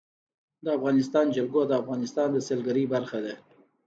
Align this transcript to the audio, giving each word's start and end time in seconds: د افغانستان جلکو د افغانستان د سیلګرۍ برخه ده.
د 0.63 0.65
افغانستان 0.77 1.25
جلکو 1.35 1.59
د 1.67 1.71
افغانستان 1.81 2.27
د 2.31 2.37
سیلګرۍ 2.47 2.85
برخه 2.93 3.19
ده. 3.25 3.33